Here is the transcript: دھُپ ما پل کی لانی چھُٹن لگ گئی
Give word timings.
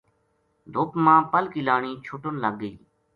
دھُپ 0.73 0.89
ما 1.03 1.15
پل 1.31 1.45
کی 1.53 1.61
لانی 1.67 1.91
چھُٹن 2.05 2.33
لگ 2.43 2.53
گئی 2.61 2.73